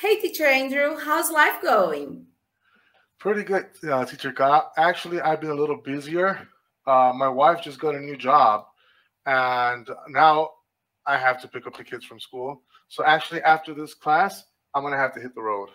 [0.00, 2.24] Hey, Teacher Andrew, how's life going?
[3.18, 4.70] Pretty good, uh, Teacher Ka.
[4.78, 6.48] Actually, I've been a little busier.
[6.86, 8.64] Uh, my wife just got a new job,
[9.26, 10.52] and now
[11.06, 12.62] I have to pick up the kids from school.
[12.88, 14.42] So actually, after this class,
[14.74, 15.68] I'm gonna have to hit the road.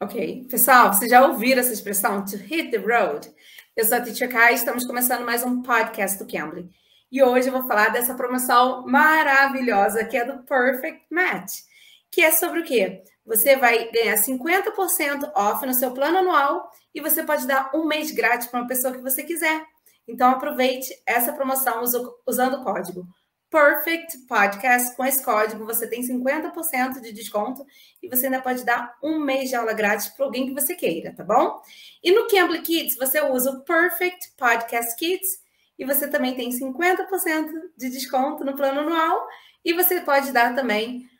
[0.00, 0.46] Ok.
[0.48, 3.30] Pessoal, vocês já ouviram essa expressão, to hit the road?
[3.76, 6.70] Eu sou a Teacher Kai e estamos começando mais um podcast do Cambly.
[7.10, 11.70] E hoje eu vou falar dessa promoção maravilhosa que é do Perfect Match,
[12.12, 13.02] que é sobre o quê?
[13.24, 18.10] Você vai ganhar 50% off no seu plano anual e você pode dar um mês
[18.10, 19.64] grátis para uma pessoa que você quiser.
[20.06, 21.82] Então aproveite essa promoção
[22.26, 23.06] usando o código
[23.50, 24.94] Perfect Podcast.
[24.94, 27.64] Com esse código você tem 50% de desconto
[28.02, 31.14] e você ainda pode dar um mês de aula grátis para alguém que você queira,
[31.14, 31.62] tá bom?
[32.02, 35.40] E no Cambly Kids você usa o Perfect Podcast Kids
[35.78, 39.26] e você também tem 50% de desconto no plano anual
[39.64, 41.10] e você pode dar também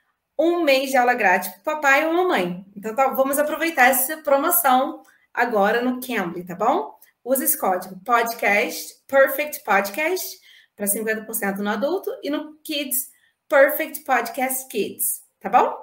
[0.42, 2.66] um mês de aula grátis para papai ou mamãe.
[2.76, 6.98] Então tá, vamos aproveitar essa promoção agora no Cambly, tá bom?
[7.24, 10.40] Usa esse código podcast, Perfect Podcast
[10.74, 13.10] para 50% no adulto e no Kids,
[13.48, 15.76] Perfect Podcast Kids, tá bom?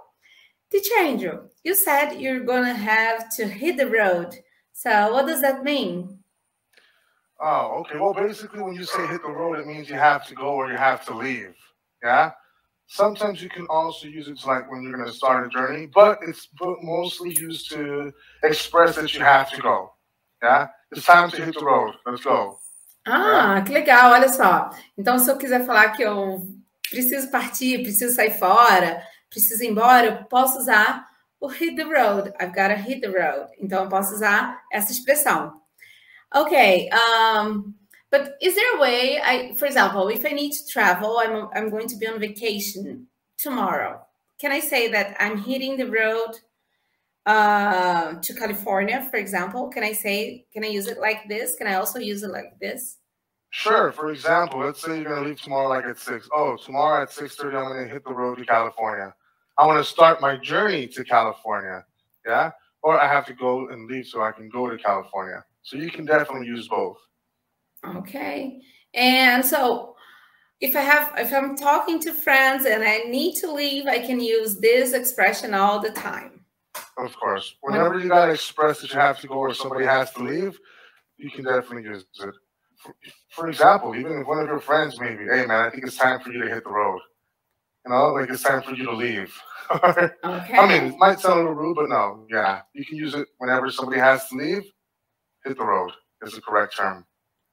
[0.69, 4.37] Teacher Andrew, you said you're gonna have to hit the road.
[4.73, 6.19] So what does that mean?
[7.39, 7.97] Oh, okay.
[7.97, 10.69] Well, basically, when you say hit the road, it means you have to go or
[10.69, 11.55] you have to leave.
[12.03, 12.31] Yeah.
[12.91, 16.17] Sometimes you can also use it like when you're going to start a journey, but
[16.27, 16.47] it's
[16.81, 18.11] mostly used to
[18.43, 19.93] express that you have to go.
[20.41, 20.69] Yeah.
[20.91, 21.93] It's time to hit the road.
[22.03, 22.57] Let's go.
[23.05, 24.71] Ah, que legal, olha só.
[24.97, 26.47] Então, se eu quiser falar que eu
[26.89, 31.07] preciso partir, preciso sair fora, preciso ir embora, eu posso usar
[31.39, 32.33] o hit the road.
[32.41, 33.51] I've got to hit the road.
[33.59, 35.61] Então, eu posso usar essa expressão.
[36.33, 36.89] Ok.
[36.91, 37.71] Um,
[38.11, 41.69] but is there a way, I, for example, if I need to travel, I'm, I'm
[41.69, 43.07] going to be on vacation
[43.37, 44.01] tomorrow.
[44.39, 46.39] Can I say that I'm hitting the road
[47.29, 51.55] uh, to California, for example, can I say, can I use it like this?
[51.55, 52.97] Can I also use it like this?
[53.51, 53.91] Sure.
[53.91, 56.29] For example, let's say you're going to leave tomorrow like at 6.
[56.33, 59.13] Oh, tomorrow at 6.30, I'm going to hit the road to California.
[59.57, 61.85] I want to start my journey to California.
[62.25, 62.51] Yeah.
[62.81, 65.43] Or I have to go and leave so I can go to California.
[65.61, 66.97] So you can definitely use both.
[67.85, 68.61] Okay.
[68.93, 69.95] And so
[70.61, 74.19] if I have, if I'm talking to friends and I need to leave, I can
[74.19, 76.45] use this expression all the time.
[76.97, 77.55] Of course.
[77.61, 80.59] Whenever you gotta express that you have to go or somebody has to leave,
[81.17, 82.35] you can definitely use it.
[82.77, 82.95] For,
[83.29, 86.19] for example, even if one of your friends maybe, hey man, I think it's time
[86.19, 86.99] for you to hit the road.
[87.85, 89.33] You know, like it's time for you to leave.
[89.71, 90.09] okay.
[90.23, 92.61] I mean, it might sound a little rude, but no, yeah.
[92.73, 94.63] You can use it whenever somebody has to leave.
[95.45, 95.91] Hit the road
[96.21, 97.05] is the correct term.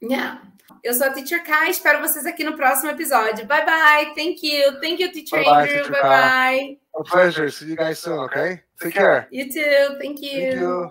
[0.02, 0.40] Yeah.
[0.82, 3.46] Eu sou a Teacher Kai, espero vocês aqui no próximo episódio.
[3.46, 4.14] Bye bye.
[4.14, 4.80] Thank you.
[4.80, 5.90] Thank you, Teacher bye Andrew.
[5.90, 6.78] Bye bye.
[6.94, 7.50] A pleasure.
[7.50, 8.62] See you guys soon, okay?
[8.80, 9.28] Take care.
[9.30, 9.98] You too.
[9.98, 10.50] Thank you.
[10.50, 10.90] Thank you.